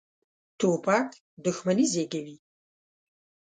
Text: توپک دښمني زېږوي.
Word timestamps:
توپک 0.59 1.09
دښمني 1.45 1.85
زېږوي. 1.93 2.35